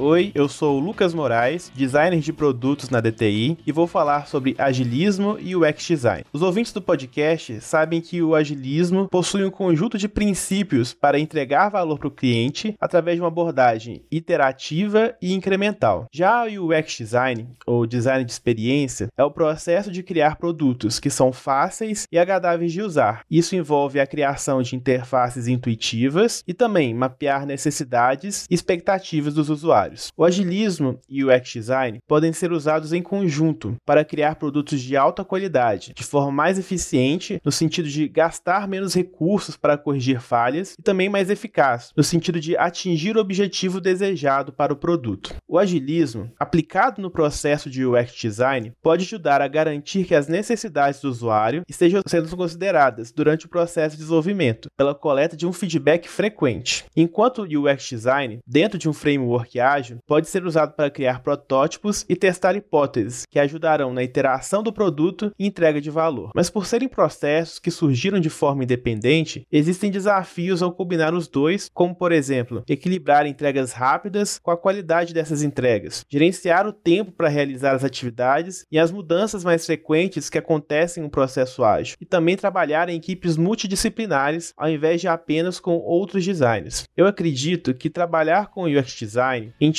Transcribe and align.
Oi, 0.00 0.30
eu 0.32 0.48
sou 0.48 0.76
o 0.76 0.80
Lucas 0.80 1.12
Moraes, 1.12 1.72
designer 1.74 2.20
de 2.20 2.32
produtos 2.32 2.88
na 2.88 3.00
DTI, 3.00 3.58
e 3.66 3.72
vou 3.72 3.88
falar 3.88 4.28
sobre 4.28 4.54
agilismo 4.56 5.36
e 5.40 5.56
UX 5.56 5.84
design. 5.84 6.24
Os 6.32 6.40
ouvintes 6.40 6.72
do 6.72 6.80
podcast 6.80 7.60
sabem 7.60 8.00
que 8.00 8.22
o 8.22 8.36
agilismo 8.36 9.08
possui 9.08 9.44
um 9.44 9.50
conjunto 9.50 9.98
de 9.98 10.06
princípios 10.06 10.94
para 10.94 11.18
entregar 11.18 11.70
valor 11.70 11.98
para 11.98 12.06
o 12.06 12.12
cliente 12.12 12.76
através 12.78 13.16
de 13.16 13.22
uma 13.22 13.26
abordagem 13.26 14.04
iterativa 14.08 15.16
e 15.20 15.34
incremental. 15.34 16.06
Já 16.12 16.44
o 16.44 16.68
UX 16.68 16.96
design, 16.96 17.48
ou 17.66 17.84
design 17.84 18.24
de 18.24 18.30
experiência, 18.30 19.08
é 19.16 19.24
o 19.24 19.32
processo 19.32 19.90
de 19.90 20.04
criar 20.04 20.36
produtos 20.36 21.00
que 21.00 21.10
são 21.10 21.32
fáceis 21.32 22.06
e 22.12 22.20
agradáveis 22.20 22.72
de 22.72 22.82
usar. 22.82 23.22
Isso 23.28 23.56
envolve 23.56 23.98
a 23.98 24.06
criação 24.06 24.62
de 24.62 24.76
interfaces 24.76 25.48
intuitivas 25.48 26.44
e 26.46 26.54
também 26.54 26.94
mapear 26.94 27.44
necessidades 27.44 28.46
e 28.48 28.54
expectativas 28.54 29.34
dos 29.34 29.50
usuários 29.50 29.87
usuários. 29.88 30.12
O 30.16 30.24
agilismo 30.24 31.00
e 31.08 31.24
o 31.24 31.34
UX 31.34 31.52
design 31.52 32.00
podem 32.06 32.32
ser 32.32 32.52
usados 32.52 32.92
em 32.92 33.02
conjunto 33.02 33.76
para 33.84 34.04
criar 34.04 34.36
produtos 34.36 34.80
de 34.80 34.96
alta 34.96 35.24
qualidade, 35.24 35.92
de 35.94 36.04
forma 36.04 36.30
mais 36.30 36.58
eficiente, 36.58 37.40
no 37.44 37.52
sentido 37.52 37.88
de 37.88 38.08
gastar 38.08 38.68
menos 38.68 38.94
recursos 38.94 39.56
para 39.56 39.78
corrigir 39.78 40.20
falhas, 40.20 40.74
e 40.78 40.82
também 40.82 41.08
mais 41.08 41.30
eficaz, 41.30 41.92
no 41.96 42.04
sentido 42.04 42.40
de 42.40 42.56
atingir 42.56 43.16
o 43.16 43.20
objetivo 43.20 43.80
desejado 43.80 44.52
para 44.52 44.72
o 44.72 44.76
produto. 44.76 45.34
O 45.46 45.58
agilismo, 45.58 46.30
aplicado 46.38 47.00
no 47.00 47.10
processo 47.10 47.70
de 47.70 47.84
UX 47.84 48.12
design, 48.12 48.72
pode 48.82 49.04
ajudar 49.04 49.40
a 49.40 49.48
garantir 49.48 50.04
que 50.04 50.14
as 50.14 50.28
necessidades 50.28 51.00
do 51.00 51.08
usuário 51.08 51.62
estejam 51.68 52.02
sendo 52.06 52.36
consideradas 52.36 53.12
durante 53.12 53.46
o 53.46 53.48
processo 53.48 53.96
de 53.96 54.02
desenvolvimento, 54.02 54.68
pela 54.76 54.94
coleta 54.94 55.36
de 55.36 55.46
um 55.46 55.52
feedback 55.52 56.08
frequente. 56.08 56.84
Enquanto 56.96 57.42
o 57.42 57.44
UX 57.44 57.88
design, 57.88 58.40
dentro 58.46 58.78
de 58.78 58.88
um 58.88 58.92
framework 58.92 59.58
ágil, 59.58 59.77
ágil 59.78 59.98
pode 60.06 60.28
ser 60.28 60.44
usado 60.44 60.74
para 60.74 60.90
criar 60.90 61.22
protótipos 61.22 62.04
e 62.08 62.16
testar 62.16 62.56
hipóteses 62.56 63.24
que 63.30 63.38
ajudarão 63.38 63.92
na 63.92 64.02
iteração 64.02 64.62
do 64.62 64.72
produto 64.72 65.32
e 65.38 65.46
entrega 65.46 65.80
de 65.80 65.90
valor. 65.90 66.30
Mas 66.34 66.50
por 66.50 66.66
serem 66.66 66.88
processos 66.88 67.58
que 67.58 67.70
surgiram 67.70 68.20
de 68.20 68.30
forma 68.30 68.64
independente, 68.64 69.46
existem 69.50 69.90
desafios 69.90 70.62
ao 70.62 70.72
combinar 70.72 71.14
os 71.14 71.28
dois, 71.28 71.70
como 71.72 71.94
por 71.94 72.12
exemplo, 72.12 72.62
equilibrar 72.68 73.26
entregas 73.26 73.72
rápidas 73.72 74.38
com 74.42 74.50
a 74.50 74.56
qualidade 74.56 75.14
dessas 75.14 75.42
entregas, 75.42 76.04
gerenciar 76.10 76.66
o 76.66 76.72
tempo 76.72 77.12
para 77.12 77.28
realizar 77.28 77.74
as 77.74 77.84
atividades 77.84 78.66
e 78.70 78.78
as 78.78 78.90
mudanças 78.90 79.44
mais 79.44 79.64
frequentes 79.64 80.28
que 80.28 80.38
acontecem 80.38 81.02
no 81.02 81.10
processo 81.10 81.64
ágil, 81.64 81.96
e 82.00 82.04
também 82.04 82.36
trabalhar 82.36 82.88
em 82.88 82.96
equipes 82.96 83.36
multidisciplinares 83.36 84.52
ao 84.56 84.68
invés 84.68 85.00
de 85.00 85.08
apenas 85.08 85.60
com 85.60 85.76
outros 85.76 86.24
designers. 86.24 86.84
Eu 86.96 87.06
acredito 87.06 87.74
que 87.74 87.90
trabalhar 87.90 88.48
com 88.48 88.64
UX 88.64 88.92
design 88.92 89.52
em 89.68 89.72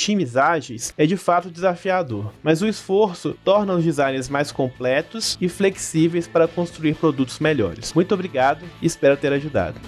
é 0.96 1.04
de 1.04 1.16
fato 1.16 1.50
desafiador, 1.50 2.32
mas 2.42 2.62
o 2.62 2.68
esforço 2.68 3.36
torna 3.44 3.74
os 3.74 3.84
designers 3.84 4.28
mais 4.28 4.52
completos 4.52 5.36
e 5.40 5.48
flexíveis 5.48 6.28
para 6.28 6.48
construir 6.48 6.94
produtos 6.94 7.38
melhores. 7.38 7.92
Muito 7.92 8.14
obrigado 8.14 8.64
e 8.80 8.86
espero 8.86 9.16
ter 9.16 9.32
ajudado. 9.32 9.80